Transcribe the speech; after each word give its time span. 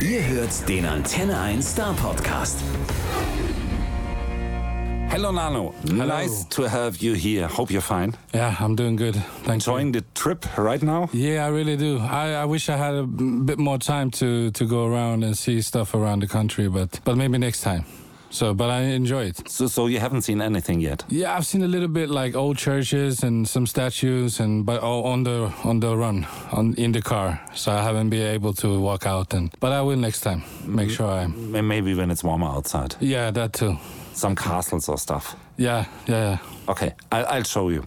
Ihr 0.00 0.22
hört 0.26 0.68
den 0.68 0.84
Antenne 0.84 1.38
1 1.38 1.62
Star 1.62 1.94
Podcast. 1.94 2.58
Hello, 5.08 5.30
Nano. 5.30 5.72
Nice 5.84 6.44
to 6.50 6.64
have 6.68 6.96
you 7.00 7.14
here. 7.14 7.46
Hope 7.46 7.70
you're 7.72 7.80
fine. 7.80 8.14
Yeah, 8.34 8.56
I'm 8.60 8.74
doing 8.74 8.96
good. 8.96 9.14
Thanks. 9.44 9.66
Enjoying 9.66 9.92
the 9.92 10.02
trip 10.14 10.44
right 10.58 10.82
now? 10.82 11.08
Yeah, 11.12 11.46
I 11.46 11.50
really 11.50 11.76
do. 11.76 11.98
I, 12.00 12.32
I 12.42 12.44
wish 12.46 12.68
I 12.68 12.76
had 12.76 12.94
a 12.94 13.04
bit 13.04 13.58
more 13.58 13.78
time 13.78 14.10
to, 14.12 14.50
to 14.50 14.64
go 14.66 14.86
around 14.86 15.22
and 15.22 15.36
see 15.38 15.62
stuff 15.62 15.94
around 15.94 16.20
the 16.22 16.26
country, 16.28 16.68
but 16.68 17.00
but 17.04 17.16
maybe 17.16 17.38
next 17.38 17.60
time. 17.60 17.84
So, 18.34 18.52
but 18.52 18.68
I 18.68 18.80
enjoy 18.80 19.26
it. 19.26 19.48
So, 19.48 19.68
so 19.68 19.86
you 19.86 20.00
haven't 20.00 20.22
seen 20.22 20.42
anything 20.42 20.80
yet? 20.80 21.04
Yeah, 21.08 21.36
I've 21.36 21.46
seen 21.46 21.62
a 21.62 21.68
little 21.68 21.86
bit 21.86 22.10
like 22.10 22.34
old 22.34 22.58
churches 22.58 23.22
and 23.22 23.48
some 23.48 23.64
statues, 23.64 24.40
and 24.40 24.66
but 24.66 24.82
all 24.82 25.04
on 25.04 25.22
the 25.22 25.52
on 25.62 25.78
the 25.78 25.96
run, 25.96 26.26
on 26.50 26.74
in 26.74 26.90
the 26.90 27.00
car. 27.00 27.40
So 27.54 27.70
I 27.70 27.80
haven't 27.82 28.10
been 28.10 28.26
able 28.26 28.52
to 28.54 28.80
walk 28.80 29.06
out, 29.06 29.34
and 29.34 29.52
but 29.60 29.70
I 29.70 29.82
will 29.82 29.96
next 29.96 30.22
time. 30.22 30.42
Make 30.66 30.90
sure 30.90 31.06
I. 31.06 31.26
Maybe 31.28 31.94
when 31.94 32.10
it's 32.10 32.24
warmer 32.24 32.48
outside. 32.48 32.96
Yeah, 32.98 33.30
that 33.30 33.52
too. 33.52 33.76
Some 34.14 34.34
castles 34.34 34.88
or 34.88 34.98
stuff. 34.98 35.36
Yeah, 35.56 35.86
yeah, 36.06 36.30
yeah. 36.30 36.38
Okay, 36.66 36.94
I, 37.12 37.22
I'll 37.24 37.42
show 37.44 37.68
you. 37.68 37.84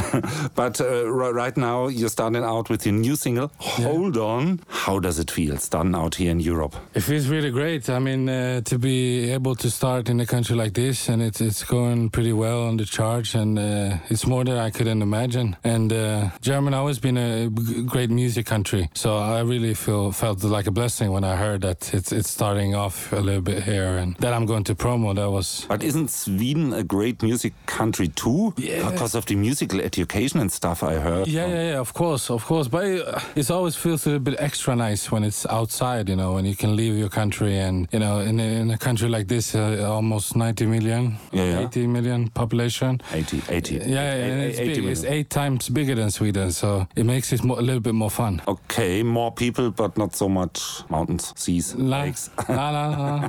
but 0.54 0.80
uh, 0.80 1.06
right 1.10 1.54
now, 1.56 1.88
you're 1.88 2.08
starting 2.08 2.42
out 2.42 2.70
with 2.70 2.86
your 2.86 2.94
new 2.94 3.16
single, 3.16 3.52
Hold 3.58 4.16
On. 4.16 4.60
How 4.68 4.98
does 4.98 5.18
it 5.18 5.30
feel 5.30 5.58
starting 5.58 5.94
out 5.94 6.14
here 6.14 6.30
in 6.30 6.40
Europe? 6.40 6.74
It 6.94 7.00
feels 7.00 7.28
really 7.28 7.50
great. 7.50 7.90
I 7.90 7.98
mean, 7.98 8.28
uh, 8.28 8.62
to 8.62 8.78
be 8.78 9.30
able 9.30 9.54
to 9.56 9.70
start 9.70 10.08
in 10.08 10.20
a 10.20 10.26
country 10.26 10.56
like 10.56 10.72
this, 10.72 11.08
and 11.10 11.20
it's 11.20 11.42
it's 11.42 11.64
going 11.64 12.08
pretty 12.10 12.32
well 12.32 12.62
on 12.62 12.78
the 12.78 12.86
charts, 12.86 13.34
and 13.34 13.58
uh, 13.58 13.98
it's 14.08 14.26
more 14.26 14.42
than 14.42 14.56
I 14.56 14.70
couldn't 14.70 15.02
imagine. 15.02 15.56
And 15.62 15.92
uh, 15.92 16.30
Germany 16.40 16.76
always 16.76 16.98
been 16.98 17.18
a 17.18 17.50
great 17.84 18.10
music 18.10 18.46
country, 18.46 18.88
so 18.94 19.18
I 19.18 19.40
really 19.42 19.74
feel 19.74 20.12
felt 20.12 20.42
like 20.42 20.66
a 20.66 20.72
blessing 20.72 21.12
when 21.12 21.24
I 21.24 21.36
heard 21.36 21.60
that 21.60 21.92
it's 21.92 22.10
it's 22.10 22.30
starting 22.30 22.74
off 22.74 23.12
a 23.12 23.20
little 23.20 23.42
bit 23.42 23.64
here, 23.64 23.98
and 23.98 24.16
that 24.20 24.32
I'm 24.32 24.46
going 24.46 24.64
to 24.64 24.74
promo. 24.74 25.14
That 25.14 25.30
was 25.30 25.66
But 25.68 25.82
isn't 25.84 26.10
Sweden 26.10 26.72
a 26.72 26.82
great 26.82 27.03
music 27.22 27.52
country 27.66 28.08
too? 28.08 28.52
Yeah. 28.56 28.90
Because 28.90 29.14
of 29.14 29.26
the 29.26 29.34
musical 29.36 29.80
education 29.80 30.40
and 30.40 30.50
stuff 30.50 30.82
I 30.82 30.94
heard. 30.94 31.26
Yeah, 31.28 31.46
yeah, 31.46 31.70
yeah, 31.72 31.78
of 31.80 31.92
course, 31.94 32.30
of 32.30 32.44
course. 32.44 32.68
But 32.68 32.84
it, 32.84 33.02
it 33.36 33.50
always 33.50 33.76
feels 33.76 34.06
a 34.06 34.10
little 34.10 34.24
bit 34.24 34.36
extra 34.38 34.74
nice 34.76 35.10
when 35.10 35.24
it's 35.24 35.46
outside, 35.46 36.08
you 36.08 36.16
know, 36.16 36.32
when 36.34 36.44
you 36.44 36.54
can 36.56 36.76
leave 36.76 36.96
your 36.96 37.08
country 37.08 37.58
and, 37.58 37.88
you 37.92 37.98
know, 37.98 38.20
in, 38.20 38.40
a- 38.40 38.60
in 38.60 38.70
a 38.70 38.78
country 38.78 39.08
like 39.08 39.28
this, 39.28 39.54
uh, 39.54 39.88
almost 39.90 40.36
90 40.36 40.66
million, 40.66 41.16
Yeah, 41.32 41.44
yeah. 41.60 41.66
80 41.68 41.86
million 41.88 42.28
population. 42.30 43.00
80, 43.12 43.42
80. 43.48 43.74
Yeah, 43.74 44.12
and 44.14 44.42
it's 44.42 44.58
80 44.58 44.80
big. 44.80 44.84
It's 44.90 45.04
eight 45.04 45.30
times 45.30 45.68
bigger 45.68 45.94
than 45.94 46.10
Sweden, 46.10 46.52
so 46.52 46.86
it 46.96 47.04
makes 47.04 47.32
it 47.32 47.42
more, 47.44 47.58
a 47.58 47.62
little 47.62 47.80
bit 47.80 47.94
more 47.94 48.10
fun. 48.10 48.40
Okay, 48.46 49.02
more 49.02 49.32
people, 49.32 49.70
but 49.70 49.96
not 49.98 50.14
so 50.14 50.28
much 50.28 50.82
mountains, 50.88 51.32
seas, 51.36 51.74
La, 51.76 52.02
lakes. 52.02 52.30
la, 52.48 52.70
la, 52.70 52.88
la. 52.88 53.28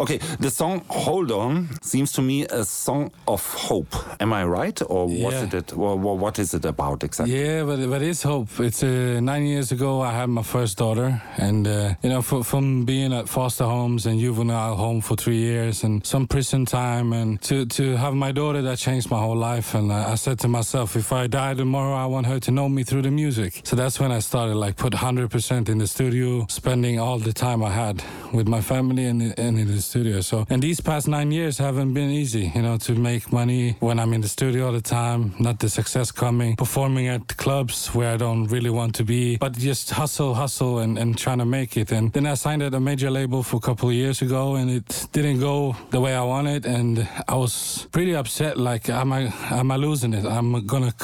okay, 0.00 0.18
the 0.40 0.50
song 0.50 0.82
"Hold 0.88 1.30
On" 1.32 1.68
seems 1.82 2.12
to 2.12 2.22
me 2.22 2.44
a 2.46 2.64
song 2.64 2.91
of 3.26 3.42
hope. 3.68 3.94
Am 4.20 4.32
I 4.32 4.44
right, 4.44 4.78
or 4.94 5.06
was 5.06 5.34
Yeah. 5.34 5.44
it? 5.44 5.54
it 5.54 5.72
or, 5.72 5.92
or 6.08 6.16
what 6.24 6.38
is 6.38 6.54
it 6.54 6.64
about 6.64 7.02
exactly? 7.04 7.34
Yeah, 7.38 7.64
but 7.68 7.78
but 7.92 8.02
it's 8.02 8.22
hope. 8.22 8.48
It's 8.68 8.82
uh, 8.82 9.20
nine 9.32 9.44
years 9.46 9.72
ago. 9.72 9.90
I 10.02 10.12
had 10.20 10.28
my 10.28 10.42
first 10.42 10.78
daughter, 10.78 11.08
and 11.38 11.66
uh, 11.66 11.94
you 12.02 12.10
know, 12.12 12.18
f- 12.20 12.46
from 12.46 12.84
being 12.84 13.12
at 13.12 13.28
foster 13.28 13.64
homes 13.64 14.06
and 14.06 14.20
juvenile 14.20 14.76
home 14.76 15.00
for 15.00 15.16
three 15.16 15.38
years, 15.50 15.84
and 15.84 16.04
some 16.06 16.26
prison 16.26 16.64
time, 16.66 17.12
and 17.20 17.40
to 17.48 17.66
to 17.78 17.96
have 17.96 18.14
my 18.14 18.32
daughter, 18.32 18.62
that 18.62 18.78
changed 18.78 19.10
my 19.10 19.18
whole 19.18 19.36
life. 19.52 19.68
And 19.78 19.92
I, 19.92 20.12
I 20.12 20.16
said 20.16 20.38
to 20.40 20.48
myself, 20.48 20.96
if 20.96 21.12
I 21.12 21.26
die 21.28 21.54
tomorrow, 21.54 21.94
I 22.04 22.06
want 22.14 22.26
her 22.26 22.38
to 22.40 22.50
know 22.50 22.68
me 22.68 22.82
through 22.84 23.02
the 23.02 23.10
music. 23.10 23.60
So 23.64 23.76
that's 23.76 23.98
when 24.00 24.12
I 24.18 24.20
started, 24.20 24.56
like, 24.64 24.74
put 24.76 24.94
hundred 24.94 25.28
percent 25.30 25.68
in 25.68 25.78
the 25.78 25.86
studio, 25.86 26.46
spending 26.48 26.98
all 27.00 27.18
the 27.18 27.32
time 27.32 27.60
I 27.62 27.70
had 27.84 28.02
with 28.32 28.46
my 28.48 28.60
family 28.60 29.04
and, 29.10 29.20
and 29.38 29.58
in 29.58 29.66
the 29.66 29.80
studio. 29.82 30.20
So, 30.22 30.44
and 30.50 30.62
these 30.62 30.80
past 30.80 31.06
nine 31.08 31.30
years 31.32 31.58
haven't 31.58 31.92
been 31.94 32.10
easy, 32.22 32.52
you 32.54 32.62
know, 32.62 32.76
to 32.82 32.94
make 32.94 33.32
money 33.32 33.76
when 33.80 33.98
I'm 33.98 34.12
in 34.12 34.20
the 34.20 34.28
studio 34.28 34.66
all 34.66 34.72
the 34.72 34.80
time, 34.80 35.34
not 35.38 35.58
the 35.58 35.68
success 35.68 36.10
coming, 36.10 36.56
performing 36.56 37.08
at 37.08 37.36
clubs 37.36 37.88
where 37.94 38.12
I 38.12 38.16
don't 38.16 38.46
really 38.46 38.70
want 38.70 38.94
to 38.96 39.04
be, 39.04 39.36
but 39.36 39.52
just 39.52 39.90
hustle, 39.90 40.34
hustle, 40.34 40.78
and, 40.78 40.98
and 40.98 41.16
trying 41.16 41.38
to 41.38 41.44
make 41.44 41.76
it. 41.76 41.92
And 41.92 42.12
then 42.12 42.26
I 42.26 42.34
signed 42.34 42.62
at 42.62 42.74
a 42.74 42.80
major 42.80 43.10
label 43.10 43.42
for 43.42 43.56
a 43.56 43.60
couple 43.60 43.88
of 43.88 43.94
years 43.94 44.22
ago, 44.22 44.56
and 44.56 44.70
it 44.70 45.06
didn't 45.12 45.40
go 45.40 45.76
the 45.90 46.00
way 46.00 46.14
I 46.14 46.22
wanted, 46.22 46.66
and 46.66 47.08
I 47.28 47.36
was 47.36 47.86
pretty 47.92 48.14
upset. 48.14 48.56
Like, 48.56 48.88
am 48.88 49.12
I 49.12 49.32
am 49.50 49.70
I 49.70 49.76
losing 49.76 50.14
it? 50.14 50.24
I'm 50.24 50.66
gonna 50.66 50.94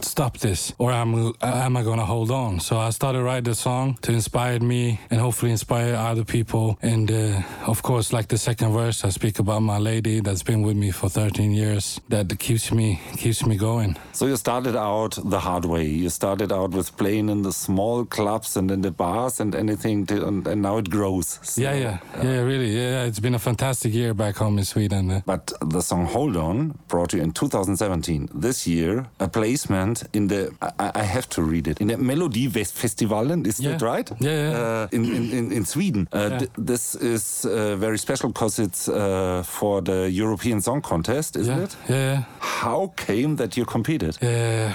stop 0.00 0.38
this, 0.38 0.72
or 0.78 0.92
am 0.92 1.32
am 1.42 1.76
I 1.76 1.82
gonna 1.82 2.04
hold 2.04 2.30
on? 2.30 2.60
So 2.60 2.78
I 2.78 2.90
started 2.90 3.22
writing 3.22 3.50
a 3.50 3.54
song 3.54 3.98
to 4.02 4.12
inspire 4.12 4.58
me 4.60 5.00
and 5.10 5.20
hopefully 5.20 5.52
inspire 5.52 5.94
other 5.94 6.24
people. 6.24 6.78
And 6.82 7.10
uh, 7.10 7.42
of 7.66 7.82
course, 7.82 8.12
like 8.12 8.28
the 8.28 8.38
second 8.38 8.72
verse, 8.72 9.04
I 9.04 9.10
speak 9.10 9.38
about 9.38 9.62
my 9.62 9.78
lady 9.78 10.20
that's 10.20 10.42
been 10.42 10.62
with 10.62 10.76
me 10.76 10.90
for 10.90 11.08
13 11.28 11.52
years. 11.52 12.00
That 12.08 12.38
keeps 12.38 12.72
me 12.72 12.98
keeps 13.16 13.44
me 13.46 13.56
going. 13.56 13.96
So 14.12 14.26
you 14.26 14.36
started 14.36 14.76
out 14.76 15.18
the 15.30 15.38
hard 15.40 15.64
way. 15.64 15.84
You 15.84 16.08
started 16.10 16.52
out 16.52 16.70
with 16.70 16.96
playing 16.96 17.28
in 17.30 17.42
the 17.42 17.52
small 17.52 18.04
clubs 18.06 18.56
and 18.56 18.70
in 18.70 18.80
the 18.82 18.90
bars 18.90 19.40
and 19.40 19.54
anything, 19.54 20.06
to, 20.06 20.26
and, 20.26 20.46
and 20.46 20.62
now 20.62 20.78
it 20.78 20.88
grows. 20.90 21.38
So- 21.42 21.62
Yeah, 21.62 21.74
yeah, 21.74 21.98
yeah, 22.22 22.40
really. 22.42 22.70
Yeah, 22.76 23.04
it's 23.08 23.20
been 23.20 23.34
a 23.34 23.38
fantastic 23.38 23.92
year 23.94 24.14
back 24.14 24.36
home 24.36 24.58
in 24.58 24.64
Sweden. 24.64 25.10
Uh, 25.10 25.20
But 25.26 25.52
the 25.74 25.80
song 25.82 26.06
"Hold 26.06 26.36
On" 26.36 26.74
brought 26.88 27.12
you 27.16 27.22
in 27.22 27.32
2017. 27.32 28.28
This 28.42 28.66
year, 28.66 29.06
a 29.20 29.28
placement 29.28 30.04
in 30.12 30.28
the 30.28 30.50
I, 30.62 30.90
I 31.02 31.02
have 31.02 31.26
to 31.28 31.42
read 31.42 31.68
it 31.68 31.80
in 31.80 31.88
the 31.88 31.96
Melodifestivalen. 31.96 33.46
Is 33.46 33.60
Yeah. 33.60 33.70
that 33.76 33.82
right? 33.82 34.10
Yeah, 34.20 34.50
yeah. 34.50 34.58
Uh, 34.60 34.88
in, 34.96 35.04
in 35.32 35.52
in 35.52 35.64
Sweden. 35.64 36.06
Uh, 36.12 36.18
Yeah. 36.18 36.38
th- 36.38 36.50
this 36.68 36.94
is 36.94 37.44
uh, 37.44 37.50
very 37.80 37.98
special 37.98 38.28
because 38.32 38.62
it's 38.62 38.88
uh, 38.88 39.42
for 39.58 39.82
the 39.84 40.10
European 40.24 40.60
Song 40.60 40.82
Contest, 40.82 41.17
isn't 41.18 41.56
yeah, 41.56 41.62
it? 41.62 41.76
yeah. 41.88 42.22
How 42.40 42.92
came 42.96 43.36
that 43.36 43.56
you 43.56 43.64
competed? 43.64 44.18
Yeah. 44.22 44.72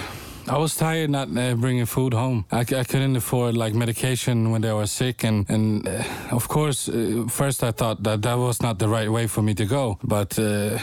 I 0.48 0.58
was 0.58 0.76
tired 0.76 1.10
not 1.10 1.30
uh, 1.38 1.56
bringing 1.56 1.86
food 1.86 2.14
home. 2.14 2.46
I 2.52 2.66
couldn't 2.66 3.16
afford 3.16 3.56
like 3.56 3.74
medication 3.74 4.52
when 4.52 4.62
they 4.62 4.74
were 4.74 4.88
sick, 4.88 5.24
and 5.24 5.50
and 5.50 5.88
uh, 5.88 6.04
of 6.32 6.48
course, 6.48 6.90
uh, 6.90 7.26
first 7.30 7.64
I 7.64 7.72
thought 7.72 8.04
that 8.04 8.22
that 8.22 8.38
was 8.38 8.62
not 8.62 8.78
the 8.78 8.90
right 8.90 9.10
way 9.10 9.28
for 9.28 9.42
me 9.42 9.54
to 9.54 9.66
go. 9.66 9.98
But 10.04 10.38
uh, 10.38 10.78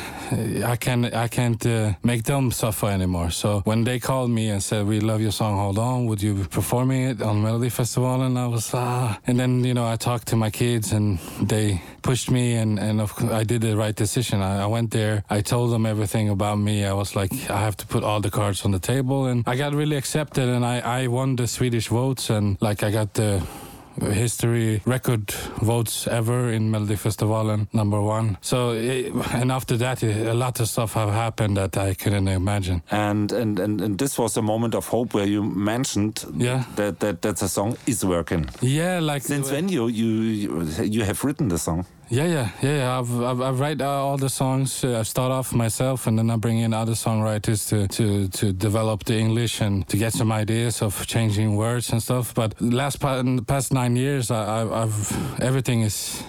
I 0.64 0.76
can 0.76 1.04
I 1.04 1.28
can't 1.28 1.64
uh, 1.66 1.92
make 2.02 2.22
them 2.22 2.52
suffer 2.52 2.86
anymore. 2.86 3.30
So 3.30 3.60
when 3.64 3.84
they 3.84 3.98
called 3.98 4.30
me 4.30 4.48
and 4.48 4.62
said, 4.62 4.86
"We 4.86 5.00
love 5.00 5.20
your 5.20 5.32
song, 5.32 5.58
hold 5.58 5.78
on, 5.78 6.06
would 6.06 6.22
you 6.22 6.34
be 6.34 6.44
performing 6.44 7.02
it 7.10 7.22
on 7.22 7.42
Melody 7.42 7.70
Festival?" 7.70 8.22
and 8.22 8.38
I 8.38 8.46
was 8.46 8.70
ah, 8.72 9.18
and 9.26 9.38
then 9.38 9.64
you 9.64 9.74
know 9.74 9.86
I 9.86 9.96
talked 9.96 10.26
to 10.28 10.36
my 10.36 10.50
kids 10.50 10.92
and 10.92 11.18
they 11.42 11.82
pushed 12.02 12.30
me 12.30 12.56
and 12.56 12.78
and 12.78 13.00
of 13.00 13.12
I 13.30 13.44
did 13.44 13.60
the 13.60 13.76
right 13.76 13.94
decision. 13.96 14.42
I, 14.42 14.64
I 14.64 14.66
went 14.66 14.90
there. 14.90 15.22
I 15.30 15.42
told 15.42 15.70
them 15.70 15.86
everything 15.86 16.28
about 16.28 16.58
me. 16.58 16.84
I 16.84 16.92
was 16.92 17.14
like, 17.14 17.32
I 17.50 17.60
have 17.60 17.76
to 17.76 17.86
put 17.86 18.04
all 18.04 18.20
the 18.20 18.30
cards 18.30 18.64
on 18.64 18.70
the 18.72 18.80
table, 18.80 19.26
and 19.26 19.44
I 19.46 19.56
got 19.56 19.74
really 19.74 19.96
accepted. 19.96 20.48
And 20.48 20.64
I 20.64 21.02
I 21.02 21.06
won 21.08 21.36
the 21.36 21.46
Swedish 21.46 21.88
votes, 21.88 22.30
and 22.30 22.56
like 22.60 22.82
I 22.82 22.90
got 22.90 23.14
the 23.14 23.42
history 24.00 24.80
record 24.86 25.30
votes 25.62 26.06
ever 26.06 26.50
in 26.50 26.70
Melodifestivalen, 26.70 27.66
number 27.72 28.00
one. 28.00 28.36
So, 28.40 28.70
it, 28.72 29.12
and 29.32 29.50
after 29.52 29.76
that, 29.78 30.02
eh, 30.02 30.30
a 30.30 30.34
lot 30.34 30.60
of 30.60 30.68
stuff 30.68 30.94
have 30.94 31.10
happened 31.12 31.56
that 31.56 31.76
I 31.76 31.94
couldn't 31.94 32.28
imagine. 32.28 32.82
And, 32.90 33.32
and 33.32 33.58
and 33.58 33.80
and 33.80 33.98
this 33.98 34.18
was 34.18 34.36
a 34.36 34.42
moment 34.42 34.74
of 34.74 34.86
hope 34.88 35.14
where 35.14 35.26
you 35.26 35.42
mentioned 35.42 36.24
Yeah. 36.36 36.64
that 36.76 37.00
that 37.00 37.22
that 37.22 37.36
the 37.36 37.48
song 37.48 37.76
is 37.86 38.04
working. 38.04 38.46
Yeah, 38.60 39.00
like 39.00 39.22
Since 39.22 39.50
uh, 39.50 39.54
when 39.54 39.68
you 39.68 39.88
you 39.88 40.06
you 40.06 40.62
you 40.84 41.04
have 41.04 41.24
written 41.24 41.48
the 41.48 41.58
song? 41.58 41.84
Yeah, 42.12 42.24
yeah, 42.24 42.50
yeah. 42.60 42.76
yeah. 42.76 42.98
I've, 42.98 43.22
I've, 43.22 43.40
I've 43.40 43.60
write 43.60 43.80
uh, 43.80 43.88
all 43.88 44.16
the 44.16 44.28
songs. 44.28 44.82
Uh, 44.82 44.98
I 44.98 45.02
start 45.04 45.30
off 45.30 45.54
myself, 45.54 46.08
and 46.08 46.18
then 46.18 46.28
I 46.28 46.36
bring 46.36 46.58
in 46.58 46.74
other 46.74 46.94
songwriters 46.94 47.68
to, 47.68 47.86
to, 47.86 48.26
to 48.28 48.52
develop 48.52 49.04
the 49.04 49.16
English 49.16 49.60
and 49.60 49.86
to 49.88 49.96
get 49.96 50.12
some 50.12 50.32
ideas 50.32 50.82
of 50.82 51.06
changing 51.06 51.54
words 51.54 51.92
and 51.92 52.02
stuff. 52.02 52.34
But 52.34 52.60
last 52.60 52.98
past 53.00 53.72
nine 53.72 53.94
years, 53.94 54.32
I, 54.32 54.82
I've 54.82 55.40
everything 55.40 55.82
is 55.82 56.20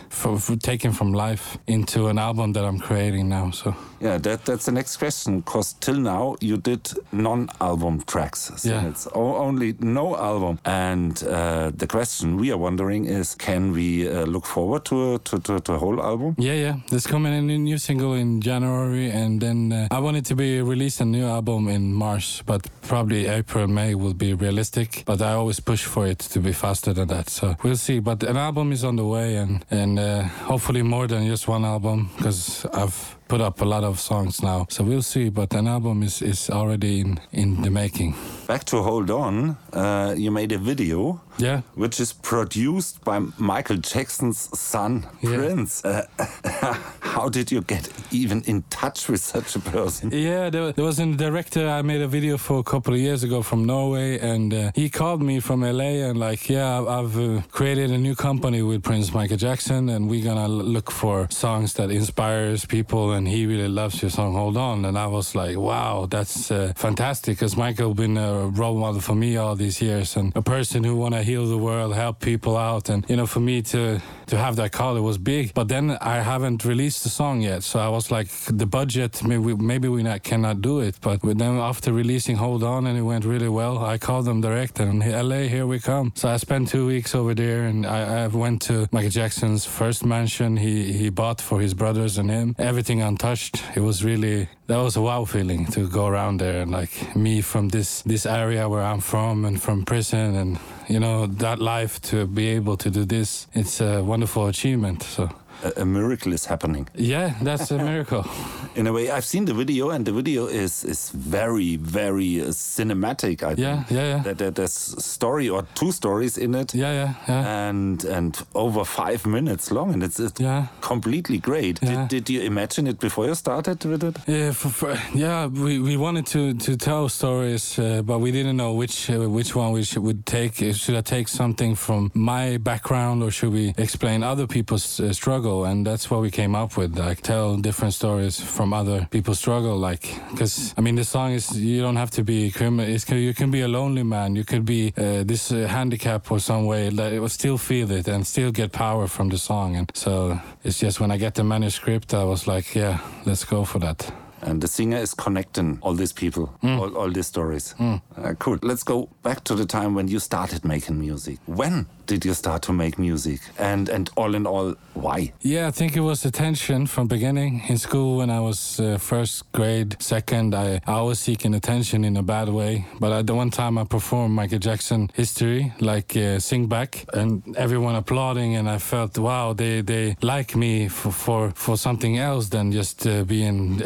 taken 0.62 0.92
from 0.92 1.14
life 1.14 1.58
into 1.66 2.08
an 2.10 2.20
album 2.20 2.54
that 2.54 2.64
I'm 2.64 2.78
creating 2.78 3.28
now. 3.28 3.50
So 3.50 3.76
Yeah, 4.02 4.18
that 4.18 4.46
that's 4.46 4.66
the 4.66 4.72
next 4.72 4.98
question. 4.98 5.40
Because 5.42 5.74
till 5.80 6.00
now 6.00 6.36
you 6.42 6.58
did 6.58 6.90
non-album 7.12 8.02
tracks. 8.08 8.52
So 8.58 8.70
Yeah. 8.70 8.90
it's 8.90 9.08
o- 9.14 9.36
only 9.38 9.76
no 9.80 10.16
album. 10.16 10.58
And 10.66 11.22
uh, 11.24 11.72
the 11.78 11.88
question 11.88 12.38
we 12.38 12.52
are 12.52 12.58
wondering 12.58 13.06
is, 13.06 13.36
can 13.36 13.72
we 13.74 14.10
uh, 14.10 14.26
look 14.26 14.46
forward 14.46 14.86
to 14.86 15.18
to, 15.20 15.40
to 15.40 15.60
to 15.60 15.74
a 15.74 15.78
whole 15.78 16.02
album? 16.02 16.36
yeah, 16.40 16.54
yeah. 16.66 16.76
There's 16.90 17.08
coming 17.08 17.34
a 17.34 17.42
new- 17.42 17.78
single 17.78 18.14
in 18.14 18.42
January, 18.42 19.10
and 19.12 19.40
then 19.42 19.72
uh, 19.72 19.88
I 19.92 20.00
want 20.00 20.18
it 20.18 20.26
to 20.26 20.36
be 20.36 20.62
released 20.62 21.02
a 21.02 21.06
new 21.06 21.26
album 21.26 21.68
in 21.68 21.94
March, 21.94 22.44
but 22.46 22.62
probably 22.88 23.28
April, 23.28 23.68
May 23.68 23.96
will 23.96 24.14
be 24.14 24.34
realistic. 24.34 25.04
But 25.06 25.22
I 25.22 25.34
always 25.34 25.60
push 25.60 25.86
for 25.86 26.08
it 26.08 26.20
to 26.34 26.40
be 26.40 26.52
faster 26.54 26.94
than 26.94 27.08
that. 27.08 27.30
So 27.30 27.56
we'll 27.64 27.78
see. 27.78 28.00
But 28.02 28.24
an 28.24 28.38
album 28.38 28.72
is 28.72 28.84
on 28.84 28.96
the 28.96 29.06
way, 29.06 29.38
and 29.38 29.64
and 29.72 30.00
uh, 30.00 30.24
hopefully 30.50 30.82
more 30.84 31.08
than 31.08 31.28
just 31.28 31.48
one 31.48 31.66
album, 31.68 32.10
because 32.18 32.66
I've 32.74 32.96
put 33.32 33.40
up 33.40 33.62
a 33.62 33.66
lot 33.66 33.84
of 33.86 33.98
songs 33.98 34.42
now. 34.44 34.66
So 34.70 34.84
we'll 34.84 35.02
see. 35.02 35.30
But 35.30 35.54
an 35.54 35.66
album 35.68 36.04
is, 36.04 36.22
is 36.22 36.50
already 36.50 37.00
in, 37.00 37.20
in 37.32 37.62
the 37.62 37.70
making. 37.70 38.14
Back 38.46 38.66
to 38.66 38.84
Hold 38.84 39.10
On, 39.10 39.56
uh, 39.72 40.14
you 40.18 40.32
made 40.32 40.52
a 40.52 40.58
video. 40.58 41.22
Yeah. 41.38 41.62
Which 41.76 42.00
is 42.02 42.12
produced 42.12 43.02
by 43.06 43.20
Michael 43.38 43.78
Jackson's 43.78 44.50
son, 44.60 45.06
Yeah. 45.22 45.38
Prince. 45.38 45.86
Uh, 45.86 46.06
how 47.16 47.28
did 47.30 47.52
you 47.52 47.62
get 47.62 47.90
even 48.12 48.42
in 48.52 48.64
touch 48.70 49.10
with 49.10 49.22
such 49.22 49.56
a 49.56 49.60
person? 49.60 50.12
Yeah, 50.12 50.50
there, 50.50 50.72
there 50.72 50.86
was 50.86 51.00
a 51.00 51.06
director 51.28 51.68
I 51.68 51.82
made 51.82 52.02
a 52.02 52.08
video 52.08 52.38
for 52.38 52.60
a 52.60 52.64
couple 52.64 52.94
of 52.94 53.00
years 53.08 53.22
ago 53.24 53.42
from 53.44 53.66
Norway, 53.66 54.18
and 54.20 54.54
uh, 54.54 54.72
he 54.76 54.90
called 54.90 55.22
me 55.22 55.40
from 55.42 55.62
LA 55.62 55.92
and 56.08 56.18
like, 56.20 56.50
yeah, 56.50 56.80
I've- 56.98 57.12
uh, 57.12 57.42
created 57.52 57.92
a 57.92 57.98
new 57.98 58.16
company 58.16 58.62
with 58.62 58.82
Prince 58.84 59.14
Michael 59.14 59.38
Jackson, 59.38 59.90
and 59.90 60.10
we're 60.10 60.24
gonna 60.24 60.48
look 60.48 60.90
for 60.90 61.28
songs 61.30 61.74
that 61.74 61.90
inspires 61.92 62.66
people, 62.66 63.12
and 63.12 63.28
he 63.28 63.46
really 63.46 63.68
loves 63.68 64.02
your 64.02 64.10
song 64.12 64.34
Hold 64.34 64.56
On, 64.58 64.86
and 64.86 64.98
I 64.98 65.08
was 65.08 65.36
like, 65.36 65.58
wow, 65.58 66.08
that's 66.10 66.50
uh, 66.52 66.72
fantastic, 66.76 67.38
because 67.38 67.58
Michael 67.58 67.94
been 67.94 68.18
a 68.18 68.48
role 68.62 68.78
model 68.78 69.02
for 69.02 69.16
me 69.16 69.36
all 69.38 69.56
these 69.56 69.82
years, 69.82 70.16
and 70.16 70.32
a 70.36 70.42
person 70.42 70.84
who 70.86 70.96
wanna 70.96 71.24
heal 71.24 71.46
the 71.48 71.58
world, 71.58 71.94
help 71.94 72.20
people 72.22 72.56
out, 72.56 72.88
and 72.90 73.06
you 73.10 73.16
know, 73.18 73.28
for 73.28 73.42
me 73.42 73.62
to 73.74 74.00
to 74.28 74.38
have 74.38 74.56
that 74.56 74.72
call, 74.72 74.96
it 74.96 75.02
was 75.02 75.18
big. 75.18 75.54
But 75.54 75.68
then 75.68 75.98
I 76.00 76.22
haven't 76.22 76.64
released 76.64 77.01
the 77.04 77.10
song 77.10 77.42
yet, 77.42 77.64
so 77.64 77.80
I 77.80 77.90
was 77.90 78.12
like, 78.12 78.30
the 78.48 78.66
budget, 78.66 79.24
maybe 79.24 79.56
maybe 79.56 79.88
we 79.88 80.04
not, 80.04 80.24
cannot 80.24 80.62
do 80.62 80.80
it. 80.80 80.96
But 81.02 81.22
then 81.22 81.58
after 81.58 81.94
releasing 81.94 82.38
Hold 82.38 82.64
On 82.64 82.88
and 82.88 82.98
it 82.98 83.02
went 83.02 83.26
really 83.26 83.50
well, 83.50 83.80
I 83.80 83.98
called 83.98 84.26
them 84.26 84.42
direct 84.42 84.80
and 84.80 85.00
LA, 85.00 85.48
here 85.56 85.68
we 85.68 85.80
come. 85.80 86.14
So 86.16 86.30
I 86.30 86.38
spent 86.38 86.70
two 86.70 86.86
weeks 86.88 87.16
over 87.16 87.34
there, 87.34 87.64
and 87.64 87.86
I, 87.86 88.24
I 88.24 88.28
went 88.28 88.62
to 88.64 88.88
Michael 88.92 89.10
Jackson's 89.10 89.66
first 89.66 90.06
mansion 90.06 90.58
he 90.58 90.94
he 90.94 91.10
bought 91.10 91.42
for 91.42 91.60
his 91.60 91.74
brothers 91.74 92.18
and 92.18 92.30
him, 92.30 92.56
everything 92.58 93.02
untouched. 93.02 93.64
It 93.76 93.82
was 93.82 94.04
really 94.04 94.48
that 94.72 94.78
was 94.78 94.96
a 94.96 95.02
wow 95.02 95.26
feeling 95.26 95.66
to 95.66 95.88
go 95.88 96.08
around 96.08 96.40
there 96.40 96.62
and 96.62 96.72
like 96.72 97.16
me 97.16 97.42
from 97.42 97.70
this 97.70 98.02
this 98.04 98.26
area 98.26 98.70
where 98.70 98.82
I'm 98.82 99.02
from 99.02 99.46
and 99.46 99.62
from 99.62 99.84
prison 99.84 100.36
and 100.36 100.60
you 100.88 101.00
know 101.00 101.28
that 101.28 101.60
life 101.60 102.02
to 102.04 102.26
be 102.26 102.48
able 102.50 102.78
to 102.78 102.90
do 102.90 103.04
this 103.04 103.48
it's 103.54 103.82
a 103.82 104.02
wonderful 104.02 104.48
achievement 104.48 105.04
so 105.04 105.30
A, 105.64 105.82
a 105.82 105.86
miracle 105.86 106.34
is 106.34 106.46
happening. 106.46 106.88
yeah 106.96 107.34
that's 107.44 107.72
a 107.72 107.78
miracle 107.78 108.24
In 108.76 108.88
a 108.88 108.94
way, 108.94 109.10
I've 109.12 109.26
seen 109.26 109.44
the 109.46 109.54
video, 109.54 109.90
and 109.90 110.06
the 110.06 110.14
video 110.14 110.46
is 110.48 110.84
is 110.86 111.12
very, 111.14 111.76
very 111.76 112.42
uh, 112.42 112.54
cinematic. 112.54 113.44
I 113.44 113.50
Yeah, 113.58 113.84
think. 113.84 113.92
yeah, 113.92 114.08
yeah. 114.16 114.24
That, 114.24 114.38
that 114.38 114.56
there's 114.56 114.74
story 115.06 115.50
or 115.50 115.64
two 115.74 115.92
stories 115.92 116.38
in 116.38 116.56
it. 116.56 116.74
yeah 116.74 116.94
yeah 116.94 117.14
yeah 117.28 117.68
And 117.70 118.06
and 118.06 118.38
over 118.54 118.86
five 118.86 119.20
minutes 119.28 119.72
long, 119.72 119.94
and 119.94 120.04
it's, 120.04 120.20
it's 120.20 120.40
Yeah. 120.40 120.64
completely 120.82 121.38
great. 121.40 121.80
Yeah. 121.82 122.08
Did, 122.08 122.08
did 122.26 122.30
you 122.30 122.42
imagine 122.52 122.88
it 122.90 123.00
before 123.00 123.28
you 123.28 123.36
started 123.36 123.84
with 123.86 124.04
it? 124.04 124.16
Yeah, 124.28 124.54
for, 124.54 124.70
for, 124.70 124.98
yeah, 125.14 125.48
we, 125.66 125.80
we 125.80 125.98
wanted 125.98 126.26
to, 126.28 126.54
to 126.66 126.78
tell 126.78 127.10
stories, 127.10 127.78
uh, 127.80 128.02
but 128.06 128.20
we 128.22 128.32
didn't 128.32 128.56
know 128.56 128.74
which 128.82 129.10
uh, 129.10 129.30
which 129.38 129.54
one 129.56 129.74
we 129.74 129.84
should 129.84 130.04
would 130.04 130.24
take. 130.26 130.54
Should 130.76 130.96
I 130.98 131.02
take 131.16 131.28
something 131.28 131.76
from 131.78 132.10
my 132.14 132.58
background, 132.58 133.22
or 133.24 133.32
should 133.32 133.52
we 133.54 133.74
explain 133.78 134.24
other 134.24 134.48
people's 134.48 135.00
uh, 135.00 135.12
struggle? 135.14 135.51
And 135.60 135.86
that's 135.86 136.10
what 136.10 136.22
we 136.22 136.32
came 136.32 136.56
up 136.56 136.78
with, 136.78 136.98
like 136.98 137.22
tell 137.22 137.58
different 137.58 137.94
stories 137.94 138.40
from 138.40 138.74
other 138.74 139.08
people's 139.12 139.40
struggle. 139.40 139.78
Like, 139.78 140.04
because 140.32 140.74
I 140.78 140.82
mean, 140.82 140.96
the 140.96 141.04
song 141.04 141.32
is 141.34 141.46
you 141.58 141.82
don't 141.82 141.98
have 141.98 142.12
to 142.12 142.24
be 142.24 142.52
criminal. 142.52 142.86
It's, 142.94 143.10
you 143.10 143.34
can 143.34 143.52
be 143.52 143.62
a 143.62 143.68
lonely 143.68 144.04
man. 144.04 144.36
You 144.36 144.44
could 144.44 144.66
be 144.66 144.94
uh, 144.98 145.24
this 145.32 145.52
uh, 145.52 145.68
handicap 145.68 146.32
or 146.32 146.40
some 146.40 146.66
way 146.66 146.90
that 146.90 147.14
it 147.14 147.20
will 147.20 147.36
still 147.40 147.58
feel 147.58 147.92
it 147.92 148.08
and 148.08 148.26
still 148.26 148.52
get 148.52 148.72
power 148.72 149.08
from 149.08 149.30
the 149.30 149.38
song. 149.38 149.76
And 149.76 149.92
so 149.94 150.40
it's 150.64 150.80
just 150.80 151.00
when 151.00 151.12
I 151.12 151.18
get 151.18 151.36
the 151.36 151.44
manuscript, 151.44 152.14
I 152.14 152.24
was 152.24 152.48
like, 152.48 152.76
yeah, 152.76 153.00
let's 153.26 153.46
go 153.46 153.66
for 153.66 153.80
that. 153.80 154.12
And 154.42 154.62
the 154.62 154.68
singer 154.68 154.98
is 154.98 155.14
connecting 155.14 155.78
all 155.82 155.94
these 155.94 156.14
people, 156.14 156.46
Hmm. 156.62 156.80
all, 156.80 156.96
all 156.98 157.10
these 157.12 157.28
stories. 157.28 157.76
Uh, 157.80 158.34
cool. 158.40 158.58
Let's 158.62 158.84
go 158.84 159.08
back 159.24 159.44
to 159.46 159.56
the 159.56 159.66
time 159.66 159.94
when 159.96 160.08
you 160.08 160.20
started 160.20 160.64
making 160.66 161.00
music. 161.00 161.38
When 161.46 161.86
did 162.06 162.26
you 162.26 162.34
start 162.34 162.62
to 162.64 162.74
make 162.74 162.98
music? 163.00 163.40
And 163.60 163.90
and 163.90 164.10
all 164.18 164.36
in 164.36 164.46
all, 164.48 164.76
why? 164.94 165.32
Yeah, 165.42 165.68
I 165.68 165.72
think 165.72 165.96
it 165.96 166.02
was 166.02 166.26
attention 166.26 166.88
from 166.88 167.08
beginning 167.08 167.62
in 167.70 167.78
school 167.78 168.18
when 168.18 168.30
I 168.30 168.40
was 168.40 168.80
uh, 168.80 168.98
first 168.98 169.52
grade, 169.52 169.96
second. 170.00 170.54
I, 170.54 170.82
I 170.88 171.02
was 171.02 171.20
seeking 171.20 171.56
attention 171.56 172.04
in 172.04 172.18
a 172.18 172.24
bad 172.24 172.50
way. 172.50 172.86
But 173.00 173.12
at 173.12 173.26
the 173.28 173.34
one 173.36 173.50
time 173.52 173.78
I 173.78 173.86
performed 173.86 174.36
Michael 174.36 174.60
Jackson 174.60 175.10
history, 175.14 175.72
like 175.80 176.16
uh, 176.18 176.40
sing 176.40 176.68
back, 176.68 177.06
and 177.14 177.42
everyone 177.58 177.96
applauding, 177.96 178.56
and 178.56 178.68
I 178.70 178.78
felt 178.80 179.18
wow, 179.18 179.54
they 179.54 179.82
they 179.82 180.16
like 180.22 180.56
me 180.56 180.90
for 180.90 181.12
for, 181.12 181.52
for 181.56 181.78
something 181.78 182.18
else 182.18 182.50
than 182.50 182.72
just 182.72 183.06
uh, 183.08 183.24
being 183.24 183.82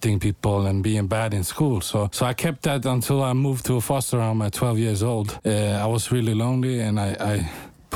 people 0.00 0.66
and 0.66 0.82
being 0.82 1.06
bad 1.06 1.34
in 1.34 1.44
school. 1.44 1.80
So 1.80 2.08
so 2.12 2.26
I 2.26 2.34
kept 2.34 2.62
that 2.62 2.84
until 2.86 3.22
I 3.22 3.32
moved 3.32 3.66
to 3.66 3.76
a 3.76 3.80
foster 3.80 4.20
home 4.20 4.42
at 4.42 4.52
12 4.52 4.78
years 4.78 5.02
old. 5.02 5.38
Uh, 5.44 5.50
I 5.82 5.86
was 5.86 6.10
really 6.12 6.34
lonely, 6.34 6.80
and 6.80 6.98
I. 6.98 7.16
I 7.20 7.50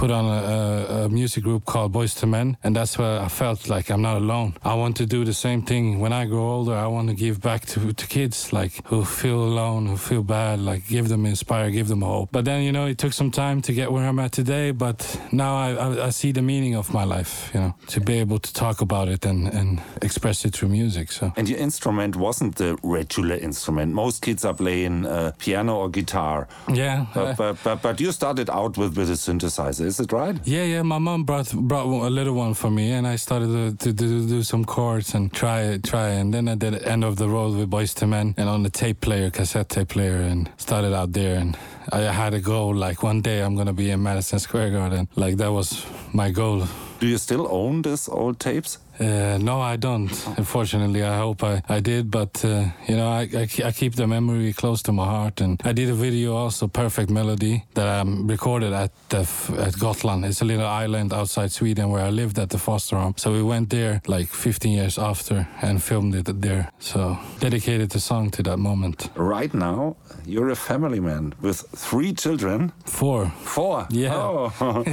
put 0.05 0.11
on 0.11 0.27
a, 0.27 1.05
a, 1.05 1.09
music 1.09 1.43
group 1.43 1.65
called 1.65 1.91
Boyz 1.91 2.23
II 2.23 2.29
Men, 2.29 2.59
and 2.63 2.77
that's 2.77 2.99
where 2.99 3.23
I 3.23 3.29
felt 3.29 3.71
like 3.71 3.89
I'm 3.91 4.03
not 4.03 4.19
alone. 4.19 4.53
I 4.63 4.75
want 4.75 4.99
to 4.99 5.07
do 5.07 5.25
the 5.25 5.33
same 5.33 5.63
thing 5.63 5.99
when 5.99 6.13
I 6.13 6.27
grow 6.27 6.47
older. 6.57 6.75
I 6.75 6.89
want 6.89 7.09
to 7.09 7.15
give 7.15 7.41
back 7.41 7.65
to, 7.73 7.95
to 7.95 8.07
kids 8.07 8.53
like 8.53 8.73
who 8.89 9.03
feel 9.03 9.43
alone, 9.43 9.87
who 9.87 9.97
feel 9.97 10.23
bad, 10.23 10.61
like 10.61 10.87
give 10.89 11.09
them 11.09 11.25
inspire, 11.25 11.71
give 11.71 11.89
them 11.89 12.03
hope. 12.03 12.29
But 12.33 12.45
then 12.45 12.65
you 12.65 12.71
know 12.71 12.85
it 12.85 12.99
took 12.99 13.15
some 13.15 13.31
time 13.31 13.63
to 13.63 13.73
get 13.73 13.91
where 13.93 14.07
I'm 14.07 14.19
at 14.19 14.33
today. 14.33 14.73
But 14.73 14.99
now 15.33 15.57
I, 15.57 15.73
I, 15.73 16.07
I 16.09 16.11
see 16.11 16.33
the 16.33 16.43
meaning 16.43 16.75
of 16.77 16.93
my 16.93 17.05
life. 17.05 17.51
You 17.55 17.61
know, 17.61 17.75
to 17.87 18.01
be 18.03 18.19
able 18.19 18.41
to 18.41 18.53
talk 18.53 18.83
about 18.83 19.09
it 19.09 19.25
and, 19.25 19.49
and 19.49 19.81
express 20.03 20.45
it 20.45 20.55
through 20.55 20.69
music. 20.69 21.13
So. 21.13 21.33
And 21.35 21.49
your 21.49 21.59
instrument 21.59 22.15
wasn't 22.17 22.57
the 22.57 22.77
regular 22.83 23.37
instrument. 23.37 23.95
Most 23.95 24.21
kids 24.21 24.45
are 24.45 24.55
playing 24.55 25.07
uh, 25.07 25.33
piano 25.39 25.79
or 25.79 25.89
guitar. 25.89 26.47
Yeah, 26.69 27.07
But, 27.15 27.27
uh, 27.27 27.35
but, 27.39 27.65
but, 27.65 27.83
but 27.83 28.01
you 28.01 28.13
started 28.13 28.51
out 28.51 28.77
with, 28.77 28.99
with 28.99 29.09
a 29.09 29.15
synthesizer, 29.15 29.94
right? 30.13 30.37
Yeah, 30.45 30.65
yeah. 30.65 30.83
My 30.83 30.99
mom 30.99 31.25
brought 31.25 31.53
brought 31.53 31.87
a 31.87 32.11
little 32.11 32.35
one 32.35 32.55
for 32.55 32.71
me, 32.71 32.93
and 32.93 33.07
I 33.07 33.17
started 33.17 33.79
to, 33.79 33.85
to, 33.85 33.93
do 33.93 34.27
do 34.29 34.43
some 34.43 34.65
chords 34.65 35.15
and 35.15 35.33
try 35.33 35.79
try. 35.79 36.09
And 36.09 36.33
then 36.33 36.49
I 36.49 36.55
did 36.55 36.83
End 36.83 37.05
of 37.05 37.17
the 37.17 37.29
Road 37.29 37.57
with 37.57 37.71
Boyz 37.71 38.01
II 38.01 38.09
Men, 38.09 38.35
and 38.37 38.49
on 38.49 38.63
the 38.63 38.71
tape 38.71 39.01
player, 39.01 39.31
cassette 39.31 39.69
tape 39.69 39.89
player, 39.89 40.17
and 40.17 40.51
started 40.57 40.95
out 40.95 41.13
there. 41.13 41.37
And 41.37 41.57
I 41.93 42.01
had 42.01 42.35
a 42.35 42.41
goal, 42.41 42.75
like 42.75 43.03
one 43.03 43.21
day 43.21 43.41
I'm 43.41 43.57
gonna 43.57 43.73
be 43.73 43.91
in 43.91 44.03
Madison 44.03 44.39
Square 44.39 44.71
Garden. 44.71 45.09
Like 45.17 45.37
that 45.37 45.53
was 45.53 45.85
my 46.13 46.31
goal. 46.31 46.67
Do 47.01 47.07
you 47.07 47.19
still 47.19 47.47
own 47.51 47.83
these 47.83 48.09
old 48.09 48.39
tapes? 48.41 48.79
Uh, 48.99 49.39
no, 49.39 49.61
I 49.61 49.77
don't. 49.77 50.11
Unfortunately, 50.37 51.03
I 51.03 51.17
hope 51.19 51.43
I, 51.43 51.63
I 51.69 51.81
did, 51.81 52.11
but 52.11 52.45
uh, 52.45 52.67
you 52.89 52.97
know, 52.97 53.09
I, 53.09 53.29
I, 53.35 53.49
I 53.65 53.73
keep 53.73 53.95
the 53.95 54.07
memory 54.07 54.53
close 54.53 54.83
to 54.83 54.93
my 54.93 55.05
heart. 55.05 55.41
And 55.41 55.61
I 55.65 55.73
did 55.73 55.91
a 55.91 55.95
video 55.95 56.37
also, 56.37 56.69
Perfect 56.69 57.11
Melody, 57.11 57.65
that 57.75 57.89
I 57.89 57.99
um, 58.01 58.27
recorded 58.29 58.73
at 58.73 58.93
the, 59.09 59.21
f- 59.21 59.51
at 59.59 59.79
Gotland. 59.79 60.25
It's 60.25 60.43
a 60.43 60.45
little 60.45 60.67
island 60.67 61.13
outside 61.13 61.51
Sweden 61.51 61.91
where 61.91 62.05
I 62.05 62.11
lived 62.11 62.39
at 62.39 62.51
the 62.51 62.59
foster 62.59 62.97
home. 62.97 63.15
So 63.17 63.33
we 63.33 63.43
went 63.43 63.71
there 63.71 64.01
like 64.07 64.29
15 64.29 64.73
years 64.73 64.99
after 64.99 65.49
and 65.63 65.83
filmed 65.83 66.15
it 66.15 66.41
there. 66.41 66.71
So 66.79 67.19
dedicated 67.41 67.91
the 67.91 68.01
song 68.01 68.31
to 68.33 68.43
that 68.45 68.59
moment. 68.59 69.11
Right 69.17 69.53
now, 69.53 69.97
you're 70.25 70.51
a 70.51 70.57
family 70.57 71.01
man 71.01 71.35
with 71.41 71.61
three 71.77 72.13
children. 72.13 72.73
Four. 72.85 73.31
Four. 73.43 73.87
Yeah. 73.91 74.15
Oh. 74.15 74.53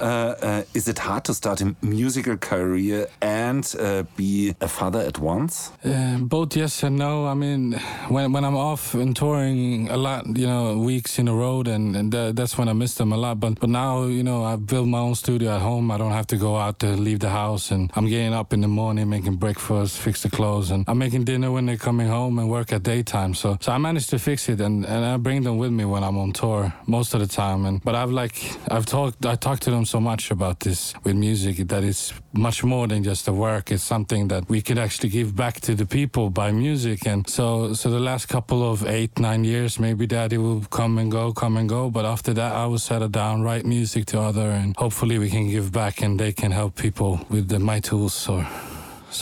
uh, 0.00 0.04
uh, 0.04 0.62
is 0.74 0.88
it 0.88 0.98
hard 0.98 1.24
to 1.24 1.34
start 1.34 1.60
a 1.62 1.74
musical 1.80 2.36
career 2.36 3.08
and 3.22 3.45
uh, 3.54 4.04
be 4.16 4.54
a 4.60 4.68
father 4.68 5.00
at 5.00 5.18
once? 5.18 5.72
Uh, 5.84 6.18
both 6.18 6.56
yes 6.56 6.82
and 6.82 6.96
no. 6.96 7.26
I 7.26 7.34
mean, 7.34 7.72
when 8.08 8.32
when 8.32 8.44
I'm 8.44 8.56
off 8.56 8.94
and 8.94 9.14
touring 9.14 9.88
a 9.88 9.96
lot, 9.96 10.26
you 10.26 10.46
know, 10.46 10.78
weeks 10.78 11.18
in 11.18 11.28
a 11.28 11.34
row, 11.34 11.62
and, 11.66 11.96
and 11.96 12.12
tha- 12.12 12.32
that's 12.34 12.58
when 12.58 12.68
I 12.68 12.72
miss 12.72 12.94
them 12.94 13.12
a 13.12 13.16
lot. 13.16 13.40
But 13.40 13.60
but 13.60 13.70
now, 13.70 14.04
you 14.04 14.22
know, 14.22 14.44
I've 14.44 14.66
built 14.66 14.88
my 14.88 14.98
own 14.98 15.14
studio 15.14 15.54
at 15.56 15.62
home. 15.62 15.90
I 15.90 15.98
don't 15.98 16.12
have 16.12 16.26
to 16.28 16.36
go 16.36 16.56
out 16.56 16.78
to 16.80 16.88
leave 16.88 17.20
the 17.20 17.30
house, 17.30 17.70
and 17.70 17.90
I'm 17.96 18.06
getting 18.06 18.34
up 18.34 18.52
in 18.52 18.60
the 18.60 18.68
morning, 18.68 19.08
making 19.08 19.36
breakfast, 19.36 19.98
fix 19.98 20.22
the 20.22 20.30
clothes, 20.30 20.70
and 20.70 20.84
I'm 20.88 20.98
making 20.98 21.24
dinner 21.24 21.50
when 21.50 21.66
they're 21.66 21.76
coming 21.76 22.08
home 22.08 22.38
and 22.38 22.50
work 22.50 22.72
at 22.72 22.82
daytime. 22.82 23.34
So 23.34 23.56
so 23.60 23.72
I 23.72 23.78
managed 23.78 24.10
to 24.10 24.18
fix 24.18 24.48
it, 24.48 24.60
and, 24.60 24.84
and 24.84 25.04
I 25.04 25.16
bring 25.16 25.42
them 25.42 25.56
with 25.58 25.70
me 25.70 25.84
when 25.84 26.02
I'm 26.02 26.18
on 26.18 26.32
tour 26.32 26.72
most 26.86 27.14
of 27.14 27.20
the 27.20 27.26
time. 27.26 27.64
And 27.66 27.82
but 27.84 27.94
I've 27.94 28.10
like 28.10 28.36
I've 28.70 28.86
talked 28.86 29.24
I 29.26 29.36
talked 29.36 29.62
to 29.62 29.70
them 29.70 29.84
so 29.84 30.00
much 30.00 30.30
about 30.30 30.60
this 30.60 30.94
with 31.04 31.14
music 31.16 31.68
that 31.68 31.84
it's 31.84 32.12
much 32.32 32.64
more 32.64 32.86
than 32.88 33.02
just 33.02 33.28
a 33.28 33.32
work. 33.36 33.70
is 33.70 33.82
something 33.82 34.28
that 34.28 34.48
we 34.48 34.60
could 34.60 34.78
actually 34.78 35.10
give 35.10 35.34
back 35.34 35.60
to 35.60 35.74
the 35.74 35.86
people 35.86 36.30
by 36.30 36.52
music. 36.52 37.06
And 37.06 37.28
so, 37.28 37.74
so 37.74 37.90
the 37.90 38.00
last 38.00 38.26
couple 38.26 38.68
of 38.68 38.86
eight, 38.86 39.18
nine 39.18 39.44
years, 39.44 39.78
maybe 39.78 40.06
daddy 40.06 40.38
will 40.38 40.62
come 40.70 40.98
and 40.98 41.10
go, 41.10 41.32
come 41.32 41.56
and 41.56 41.68
go. 41.68 41.90
But 41.90 42.04
after 42.04 42.32
that, 42.34 42.52
I 42.52 42.66
will 42.66 42.78
settle 42.78 43.08
down, 43.08 43.42
write 43.42 43.64
music 43.64 44.06
to 44.06 44.20
other, 44.20 44.50
and 44.50 44.74
hopefully 44.76 45.18
we 45.18 45.30
can 45.30 45.48
give 45.48 45.72
back 45.72 46.02
and 46.02 46.18
they 46.18 46.32
can 46.32 46.50
help 46.52 46.76
people 46.76 47.20
with 47.28 47.48
the, 47.48 47.58
my 47.58 47.80
tools 47.80 48.28
or 48.28 48.46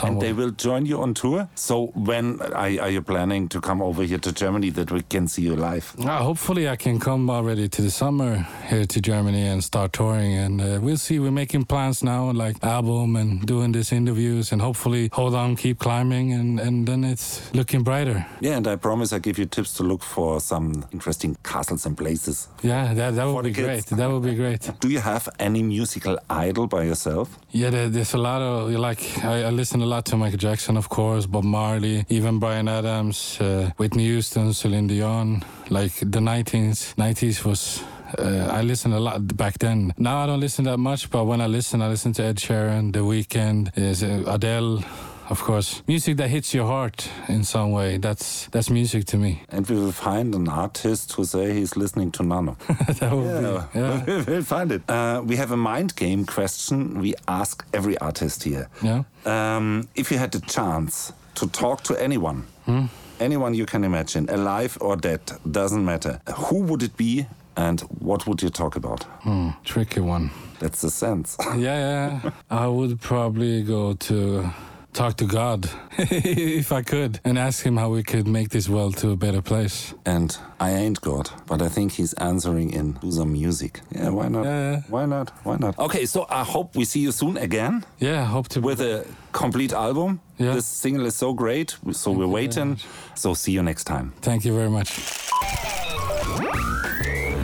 And 0.02 0.20
they 0.20 0.32
will 0.32 0.50
join 0.50 0.86
you 0.86 1.00
on 1.02 1.14
tour. 1.14 1.48
So 1.54 1.86
when 1.94 2.40
are, 2.40 2.80
are 2.80 2.90
you 2.90 3.02
planning 3.02 3.48
to 3.48 3.60
come 3.60 3.82
over 3.82 4.02
here 4.02 4.18
to 4.18 4.32
Germany 4.32 4.70
that 4.70 4.90
we 4.90 5.02
can 5.02 5.28
see 5.28 5.42
you 5.42 5.56
live? 5.56 5.94
Uh, 5.98 6.18
hopefully, 6.22 6.68
I 6.68 6.76
can 6.76 6.98
come 6.98 7.30
already 7.30 7.68
to 7.68 7.82
the 7.82 7.90
summer 7.90 8.46
here 8.68 8.86
to 8.86 9.00
Germany 9.00 9.46
and 9.46 9.62
start 9.62 9.92
touring. 9.92 10.34
And 10.34 10.60
uh, 10.60 10.78
we'll 10.82 10.96
see. 10.96 11.18
We're 11.18 11.30
making 11.30 11.64
plans 11.64 12.02
now, 12.02 12.30
like 12.32 12.62
album 12.62 13.16
and 13.16 13.44
doing 13.46 13.72
these 13.72 13.92
interviews, 13.92 14.52
and 14.52 14.60
hopefully 14.60 15.10
hold 15.12 15.34
on, 15.34 15.56
keep 15.56 15.78
climbing, 15.78 16.32
and, 16.32 16.60
and 16.60 16.86
then 16.86 17.04
it's 17.04 17.52
looking 17.54 17.82
brighter. 17.82 18.26
Yeah, 18.40 18.56
and 18.56 18.66
I 18.66 18.76
promise 18.76 19.12
I 19.12 19.18
give 19.18 19.38
you 19.38 19.46
tips 19.46 19.74
to 19.74 19.82
look 19.82 20.02
for 20.02 20.40
some 20.40 20.84
interesting 20.92 21.36
castles 21.42 21.86
and 21.86 21.96
places. 21.96 22.48
Yeah, 22.62 22.94
that, 22.94 23.14
that 23.14 23.24
would 23.24 23.44
be 23.44 23.52
kids. 23.52 23.66
great. 23.66 23.98
That 23.98 24.10
would 24.10 24.22
be 24.22 24.34
great. 24.34 24.70
Do 24.80 24.88
you 24.88 25.00
have 25.00 25.28
any 25.38 25.62
musical 25.62 26.18
idol 26.30 26.66
by 26.66 26.84
yourself? 26.84 27.38
Yeah, 27.50 27.70
there, 27.70 27.88
there's 27.88 28.14
a 28.14 28.18
lot 28.18 28.42
of 28.42 28.70
like 28.70 29.24
I, 29.24 29.44
I 29.44 29.50
listen 29.50 29.80
a 29.84 29.86
lot 29.86 30.06
to 30.06 30.16
Michael 30.16 30.38
Jackson, 30.38 30.78
of 30.78 30.88
course, 30.88 31.26
Bob 31.26 31.44
Marley, 31.44 32.06
even 32.08 32.38
Bryan 32.38 32.68
Adams, 32.68 33.38
uh, 33.38 33.70
Whitney 33.76 34.04
Houston, 34.04 34.54
Celine 34.54 34.86
Dion. 34.86 35.44
Like 35.68 35.92
the 35.96 36.20
19s, 36.20 36.94
90s 36.96 37.44
was. 37.44 37.82
Uh, 38.18 38.48
I 38.50 38.62
listened 38.62 38.94
a 38.94 39.00
lot 39.00 39.36
back 39.36 39.58
then. 39.58 39.92
Now 39.98 40.22
I 40.22 40.26
don't 40.26 40.40
listen 40.40 40.64
that 40.64 40.78
much, 40.78 41.10
but 41.10 41.24
when 41.24 41.40
I 41.40 41.46
listen, 41.48 41.82
I 41.82 41.88
listen 41.88 42.12
to 42.14 42.22
Ed 42.22 42.36
Sheeran, 42.36 42.92
The 42.92 43.00
Weeknd, 43.00 43.76
is 43.76 44.02
uh, 44.02 44.22
Adele, 44.26 44.82
of 45.30 45.42
course. 45.42 45.82
Music 45.86 46.16
that 46.16 46.28
hits 46.28 46.52
your 46.54 46.66
heart 46.66 47.08
in 47.28 47.44
some 47.44 47.72
way. 47.72 47.98
That's 47.98 48.46
that's 48.48 48.70
music 48.70 49.04
to 49.06 49.16
me. 49.16 49.42
And 49.48 49.66
we 49.68 49.76
will 49.76 49.92
find 49.92 50.34
an 50.34 50.48
artist 50.48 51.12
who 51.12 51.24
say 51.24 51.52
he's 51.52 51.76
listening 51.76 52.10
to 52.12 52.22
Nano. 52.22 52.56
that 53.00 53.12
would 53.12 53.40
be. 53.72 53.78
Yeah. 53.78 54.24
we'll 54.28 54.42
find 54.42 54.72
it. 54.72 54.82
Uh, 54.88 55.22
we 55.24 55.36
have 55.36 55.52
a 55.52 55.56
mind 55.56 55.94
game 55.96 56.24
question 56.26 57.00
we 57.00 57.14
ask 57.26 57.64
every 57.72 57.96
artist 57.98 58.42
here. 58.44 58.68
Yeah. 58.82 59.02
Um, 59.26 59.88
if 59.94 60.10
you 60.10 60.18
had 60.18 60.32
the 60.32 60.40
chance 60.40 61.12
to 61.36 61.46
talk 61.48 61.82
to 61.84 61.94
anyone, 62.02 62.46
Hmm? 62.66 62.86
anyone 63.20 63.54
you 63.54 63.66
can 63.66 63.84
imagine, 63.84 64.28
alive 64.30 64.78
or 64.80 64.96
dead, 64.96 65.20
doesn't 65.50 65.84
matter, 65.84 66.20
who 66.36 66.62
would 66.62 66.82
it 66.82 66.96
be 66.96 67.26
and 67.56 67.80
what 68.00 68.26
would 68.26 68.42
you 68.42 68.50
talk 68.50 68.76
about? 68.76 69.02
Hmm, 69.22 69.50
tricky 69.64 70.00
one. 70.00 70.30
That's 70.60 70.80
the 70.80 70.90
sense. 70.90 71.36
Yeah, 71.56 72.20
yeah. 72.22 72.30
I 72.50 72.66
would 72.68 73.00
probably 73.00 73.62
go 73.62 73.94
to 73.94 74.50
talk 74.94 75.16
to 75.16 75.26
God 75.26 75.68
if 75.98 76.72
I 76.72 76.82
could 76.82 77.20
and 77.24 77.38
ask 77.38 77.64
him 77.66 77.76
how 77.76 77.90
we 77.90 78.02
could 78.02 78.26
make 78.26 78.48
this 78.50 78.68
world 78.68 78.96
to 78.98 79.10
a 79.10 79.16
better 79.16 79.42
place. 79.42 79.92
and 80.06 80.36
I 80.60 80.70
ain't 80.70 81.00
God, 81.00 81.30
but 81.46 81.60
I 81.60 81.68
think 81.68 81.92
he's 81.92 82.14
answering 82.14 82.72
in 82.72 82.92
do 82.92 83.10
some 83.10 83.32
music. 83.32 83.80
Yeah, 83.90 84.10
why 84.10 84.28
not? 84.28 84.44
Yeah, 84.44 84.70
yeah. 84.70 84.80
Why 84.88 85.04
not? 85.06 85.30
Why 85.44 85.56
not? 85.56 85.78
Okay, 85.78 86.06
so 86.06 86.26
I 86.30 86.44
hope 86.44 86.76
we 86.76 86.84
see 86.84 87.00
you 87.00 87.12
soon 87.12 87.36
again. 87.36 87.84
Yeah, 87.98 88.22
I 88.22 88.24
hope 88.26 88.48
to 88.50 88.60
with 88.60 88.80
a 88.80 89.04
complete 89.32 89.72
album. 89.72 90.20
Yeah. 90.38 90.54
This 90.54 90.66
single 90.66 91.06
is 91.06 91.14
so 91.16 91.34
great, 91.34 91.76
so 91.92 92.12
we're 92.12 92.26
waiting. 92.26 92.78
So 93.14 93.34
see 93.34 93.52
you 93.52 93.62
next 93.62 93.84
time. 93.84 94.12
Thank 94.22 94.44
you 94.44 94.54
very 94.54 94.70
much. 94.70 94.88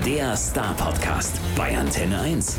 Der 0.05 0.37
Star 0.37 0.75
Podcast 0.75 1.35
bei 1.57 1.77
Antenne 1.77 2.21
1. 2.21 2.59